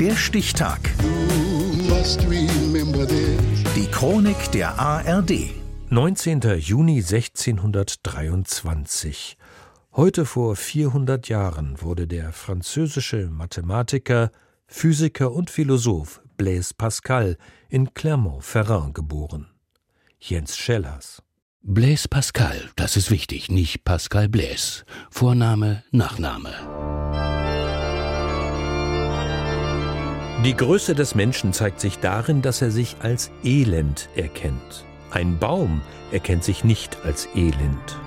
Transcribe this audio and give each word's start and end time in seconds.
Der 0.00 0.14
Stichtag. 0.14 0.78
Die 3.74 3.86
Chronik 3.90 4.52
der 4.52 4.78
ARD. 4.78 5.50
19. 5.90 6.40
Juni 6.60 6.98
1623. 6.98 9.36
Heute 9.96 10.24
vor 10.24 10.54
400 10.54 11.28
Jahren 11.28 11.82
wurde 11.82 12.06
der 12.06 12.32
französische 12.32 13.28
Mathematiker, 13.28 14.30
Physiker 14.68 15.32
und 15.32 15.50
Philosoph 15.50 16.22
Blaise 16.36 16.74
Pascal 16.78 17.36
in 17.68 17.92
Clermont-Ferrand 17.92 18.94
geboren. 18.94 19.48
Jens 20.20 20.56
Schellers. 20.56 21.24
Blaise 21.62 22.06
Pascal, 22.06 22.70
das 22.76 22.96
ist 22.96 23.10
wichtig, 23.10 23.50
nicht 23.50 23.84
Pascal 23.84 24.28
Blaise. 24.28 24.84
Vorname, 25.10 25.82
Nachname. 25.90 26.54
Die 30.44 30.54
Größe 30.54 30.94
des 30.94 31.16
Menschen 31.16 31.52
zeigt 31.52 31.80
sich 31.80 31.98
darin, 31.98 32.42
dass 32.42 32.62
er 32.62 32.70
sich 32.70 32.96
als 33.00 33.32
elend 33.42 34.08
erkennt. 34.14 34.84
Ein 35.10 35.36
Baum 35.38 35.80
erkennt 36.12 36.44
sich 36.44 36.62
nicht 36.62 36.96
als 37.04 37.28
elend. 37.34 37.98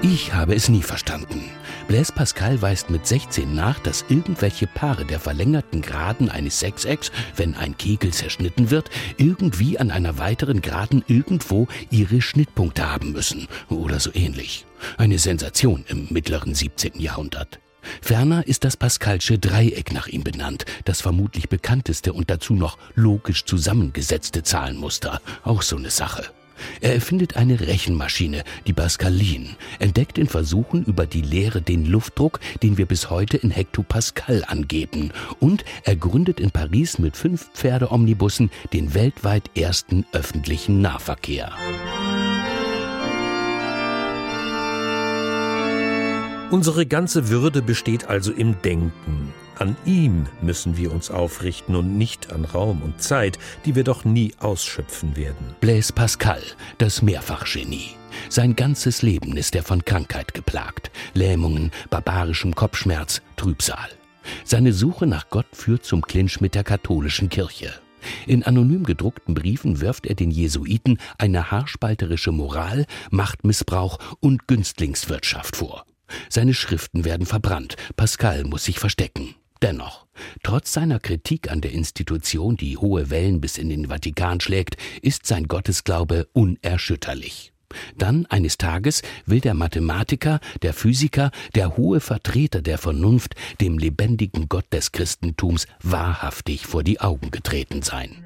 Ich 0.00 0.32
habe 0.32 0.54
es 0.54 0.70
nie 0.70 0.82
verstanden. 0.82 1.44
Blaise 1.88 2.12
Pascal 2.12 2.62
weist 2.62 2.88
mit 2.88 3.06
16 3.06 3.54
nach, 3.54 3.78
dass 3.80 4.06
irgendwelche 4.08 4.66
Paare 4.66 5.04
der 5.04 5.20
verlängerten 5.20 5.82
Graden 5.82 6.30
eines 6.30 6.58
Sechsecks, 6.58 7.12
wenn 7.36 7.54
ein 7.54 7.76
Kegel 7.76 8.14
zerschnitten 8.14 8.70
wird, 8.70 8.88
irgendwie 9.18 9.78
an 9.78 9.90
einer 9.90 10.16
weiteren 10.16 10.62
Graden 10.62 11.04
irgendwo 11.06 11.68
ihre 11.90 12.22
Schnittpunkte 12.22 12.90
haben 12.90 13.12
müssen 13.12 13.46
oder 13.68 14.00
so 14.00 14.10
ähnlich. 14.14 14.64
Eine 14.96 15.18
Sensation 15.18 15.84
im 15.88 16.06
mittleren 16.08 16.54
17. 16.54 16.98
Jahrhundert. 16.98 17.60
Ferner 18.00 18.46
ist 18.46 18.64
das 18.64 18.76
Pascalsche 18.76 19.38
Dreieck 19.38 19.92
nach 19.92 20.06
ihm 20.06 20.24
benannt, 20.24 20.64
das 20.84 21.00
vermutlich 21.00 21.48
bekannteste 21.48 22.12
und 22.12 22.30
dazu 22.30 22.54
noch 22.54 22.78
logisch 22.94 23.44
zusammengesetzte 23.44 24.42
Zahlenmuster. 24.42 25.20
Auch 25.44 25.62
so 25.62 25.76
eine 25.76 25.90
Sache. 25.90 26.24
Er 26.80 26.94
erfindet 26.94 27.36
eine 27.36 27.60
Rechenmaschine, 27.60 28.44
die 28.66 28.72
Pascalin, 28.72 29.56
entdeckt 29.78 30.18
in 30.18 30.26
Versuchen 30.26 30.84
über 30.84 31.06
die 31.06 31.22
Lehre 31.22 31.62
den 31.62 31.84
Luftdruck, 31.84 32.40
den 32.62 32.78
wir 32.78 32.86
bis 32.86 33.10
heute 33.10 33.36
in 33.36 33.50
Hektopascal 33.50 34.44
angeben, 34.46 35.12
und 35.38 35.64
er 35.84 35.96
gründet 35.96 36.40
in 36.40 36.50
Paris 36.50 36.98
mit 36.98 37.16
fünf 37.16 37.50
Pferdeomnibussen 37.52 38.50
den 38.72 38.94
weltweit 38.94 39.50
ersten 39.56 40.06
öffentlichen 40.12 40.80
Nahverkehr. 40.80 41.52
Unsere 46.48 46.86
ganze 46.86 47.28
Würde 47.28 47.60
besteht 47.60 48.08
also 48.08 48.30
im 48.30 48.62
Denken. 48.62 49.34
An 49.58 49.76
ihm 49.84 50.26
müssen 50.42 50.76
wir 50.76 50.92
uns 50.92 51.10
aufrichten 51.10 51.74
und 51.74 51.98
nicht 51.98 52.32
an 52.32 52.44
Raum 52.44 52.82
und 52.82 53.02
Zeit, 53.02 53.40
die 53.64 53.74
wir 53.74 53.82
doch 53.82 54.04
nie 54.04 54.32
ausschöpfen 54.38 55.16
werden. 55.16 55.56
Blaise 55.60 55.92
Pascal, 55.92 56.40
das 56.78 57.02
Mehrfachgenie. 57.02 57.90
Sein 58.28 58.54
ganzes 58.54 59.02
Leben 59.02 59.36
ist 59.36 59.56
er 59.56 59.64
von 59.64 59.84
Krankheit 59.84 60.34
geplagt, 60.34 60.92
Lähmungen, 61.14 61.72
barbarischem 61.90 62.54
Kopfschmerz, 62.54 63.22
Trübsal. 63.36 63.88
Seine 64.44 64.72
Suche 64.72 65.08
nach 65.08 65.28
Gott 65.30 65.46
führt 65.52 65.84
zum 65.84 66.02
Clinch 66.02 66.40
mit 66.40 66.54
der 66.54 66.64
katholischen 66.64 67.28
Kirche. 67.28 67.72
In 68.24 68.44
anonym 68.44 68.84
gedruckten 68.84 69.34
Briefen 69.34 69.80
wirft 69.80 70.06
er 70.06 70.14
den 70.14 70.30
Jesuiten 70.30 70.98
eine 71.18 71.50
haarspalterische 71.50 72.30
Moral, 72.30 72.86
Machtmissbrauch 73.10 73.98
und 74.20 74.46
Günstlingswirtschaft 74.46 75.56
vor. 75.56 75.84
Seine 76.28 76.54
Schriften 76.54 77.04
werden 77.04 77.26
verbrannt, 77.26 77.76
Pascal 77.96 78.44
muss 78.44 78.64
sich 78.64 78.78
verstecken. 78.78 79.34
Dennoch, 79.62 80.06
trotz 80.42 80.72
seiner 80.72 81.00
Kritik 81.00 81.50
an 81.50 81.60
der 81.60 81.72
Institution, 81.72 82.56
die 82.56 82.76
hohe 82.76 83.10
Wellen 83.10 83.40
bis 83.40 83.56
in 83.56 83.70
den 83.70 83.86
Vatikan 83.88 84.40
schlägt, 84.40 84.76
ist 85.00 85.26
sein 85.26 85.48
Gottesglaube 85.48 86.28
unerschütterlich. 86.32 87.52
Dann 87.96 88.26
eines 88.26 88.58
Tages 88.58 89.02
will 89.24 89.40
der 89.40 89.54
Mathematiker, 89.54 90.40
der 90.62 90.72
Physiker, 90.72 91.30
der 91.54 91.76
hohe 91.76 92.00
Vertreter 92.00 92.62
der 92.62 92.78
Vernunft 92.78 93.34
dem 93.60 93.78
lebendigen 93.78 94.48
Gott 94.48 94.66
des 94.72 94.92
Christentums 94.92 95.66
wahrhaftig 95.82 96.66
vor 96.66 96.84
die 96.84 97.00
Augen 97.00 97.30
getreten 97.30 97.82
sein. 97.82 98.24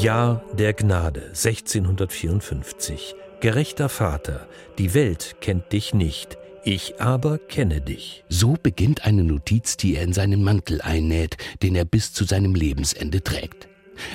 Jahr 0.00 0.42
der 0.54 0.72
Gnade 0.72 1.24
1654. 1.28 3.14
Gerechter 3.40 3.90
Vater, 3.90 4.48
die 4.78 4.94
Welt 4.94 5.36
kennt 5.42 5.72
dich 5.72 5.92
nicht, 5.92 6.38
ich 6.64 7.02
aber 7.02 7.36
kenne 7.36 7.82
dich. 7.82 8.24
So 8.30 8.56
beginnt 8.62 9.04
eine 9.04 9.24
Notiz, 9.24 9.76
die 9.76 9.96
er 9.96 10.04
in 10.04 10.14
seinen 10.14 10.42
Mantel 10.42 10.80
einnäht, 10.80 11.36
den 11.62 11.74
er 11.76 11.84
bis 11.84 12.14
zu 12.14 12.24
seinem 12.24 12.54
Lebensende 12.54 13.22
trägt. 13.22 13.68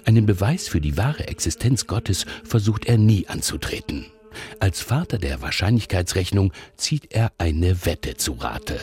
Einen 0.05 0.25
Beweis 0.25 0.67
für 0.67 0.81
die 0.81 0.97
wahre 0.97 1.27
Existenz 1.27 1.85
Gottes 1.85 2.25
versucht 2.43 2.87
er 2.87 2.97
nie 2.97 3.27
anzutreten. 3.27 4.07
Als 4.59 4.81
Vater 4.81 5.19
der 5.19 5.43
Wahrscheinlichkeitsrechnung 5.43 6.51
zieht 6.77 7.13
er 7.13 7.31
eine 7.37 7.85
Wette 7.85 8.17
zu 8.17 8.33
Rate. 8.33 8.79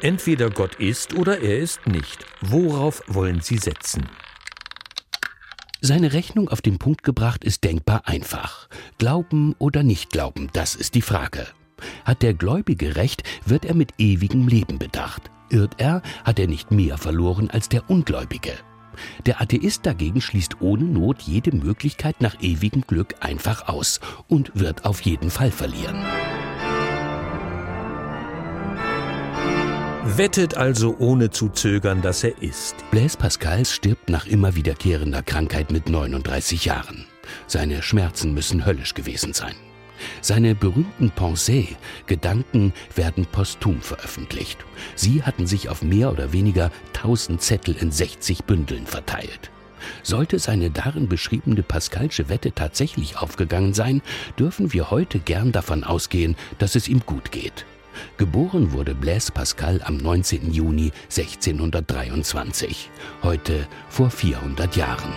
Entweder 0.00 0.50
Gott 0.50 0.74
ist 0.80 1.14
oder 1.14 1.40
er 1.40 1.58
ist 1.58 1.86
nicht. 1.86 2.18
Worauf 2.40 3.00
wollen 3.06 3.42
Sie 3.42 3.58
setzen? 3.58 4.08
Seine 5.84 6.12
Rechnung 6.12 6.48
auf 6.48 6.62
den 6.62 6.78
Punkt 6.78 7.02
gebracht 7.02 7.42
ist 7.42 7.64
denkbar 7.64 8.02
einfach. 8.04 8.68
Glauben 8.98 9.56
oder 9.58 9.82
nicht 9.82 10.10
glauben, 10.10 10.48
das 10.52 10.76
ist 10.76 10.94
die 10.94 11.02
Frage. 11.02 11.44
Hat 12.04 12.22
der 12.22 12.34
Gläubige 12.34 12.94
recht, 12.94 13.24
wird 13.46 13.64
er 13.64 13.74
mit 13.74 13.94
ewigem 13.98 14.46
Leben 14.46 14.78
bedacht. 14.78 15.32
Irrt 15.50 15.80
er, 15.80 16.02
hat 16.22 16.38
er 16.38 16.46
nicht 16.46 16.70
mehr 16.70 16.98
verloren 16.98 17.50
als 17.50 17.68
der 17.68 17.90
Ungläubige. 17.90 18.52
Der 19.26 19.40
Atheist 19.40 19.84
dagegen 19.84 20.20
schließt 20.20 20.60
ohne 20.60 20.84
Not 20.84 21.22
jede 21.22 21.50
Möglichkeit 21.50 22.20
nach 22.20 22.40
ewigem 22.40 22.82
Glück 22.82 23.16
einfach 23.18 23.66
aus 23.66 23.98
und 24.28 24.52
wird 24.54 24.84
auf 24.84 25.00
jeden 25.00 25.30
Fall 25.30 25.50
verlieren. 25.50 25.96
Wettet 30.16 30.58
also 30.58 30.96
ohne 30.98 31.30
zu 31.30 31.48
zögern, 31.48 32.02
dass 32.02 32.22
er 32.22 32.42
ist. 32.42 32.74
Blaise 32.90 33.16
Pascal 33.16 33.64
stirbt 33.64 34.10
nach 34.10 34.26
immer 34.26 34.54
wiederkehrender 34.54 35.22
Krankheit 35.22 35.72
mit 35.72 35.88
39 35.88 36.66
Jahren. 36.66 37.06
Seine 37.46 37.82
Schmerzen 37.82 38.34
müssen 38.34 38.66
höllisch 38.66 38.92
gewesen 38.92 39.32
sein. 39.32 39.54
Seine 40.20 40.54
berühmten 40.54 41.10
Pensées, 41.16 41.76
Gedanken, 42.06 42.74
werden 42.94 43.24
posthum 43.24 43.80
veröffentlicht. 43.80 44.58
Sie 44.96 45.22
hatten 45.22 45.46
sich 45.46 45.70
auf 45.70 45.80
mehr 45.80 46.12
oder 46.12 46.34
weniger 46.34 46.70
1000 46.94 47.40
Zettel 47.40 47.74
in 47.74 47.90
60 47.90 48.44
Bündeln 48.44 48.86
verteilt. 48.86 49.50
Sollte 50.02 50.38
seine 50.38 50.70
darin 50.70 51.08
beschriebene 51.08 51.62
Pascalsche 51.62 52.28
Wette 52.28 52.52
tatsächlich 52.52 53.16
aufgegangen 53.16 53.72
sein, 53.72 54.02
dürfen 54.38 54.74
wir 54.74 54.90
heute 54.90 55.20
gern 55.20 55.52
davon 55.52 55.84
ausgehen, 55.84 56.36
dass 56.58 56.74
es 56.74 56.86
ihm 56.86 57.00
gut 57.06 57.32
geht. 57.32 57.64
Geboren 58.16 58.72
wurde 58.72 58.94
Blaise 58.94 59.32
Pascal 59.32 59.80
am 59.84 59.96
19. 59.96 60.52
Juni 60.52 60.92
1623, 61.04 62.90
heute 63.22 63.66
vor 63.88 64.10
400 64.10 64.76
Jahren. 64.76 65.12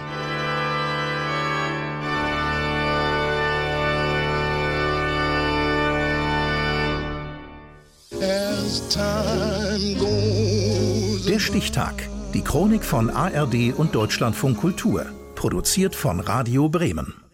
Der 11.28 11.40
Stichtag. 11.40 12.10
Die 12.34 12.42
Chronik 12.42 12.84
von 12.84 13.10
ARD 13.10 13.74
und 13.76 13.94
Deutschlandfunk 13.94 14.58
Kultur. 14.58 15.06
Produziert 15.36 15.96
von 15.96 16.20
Radio 16.20 16.70
Bremen. 16.70 17.25